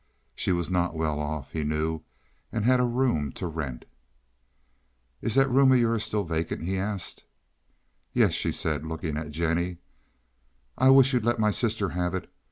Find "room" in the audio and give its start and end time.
2.85-3.31, 5.47-5.71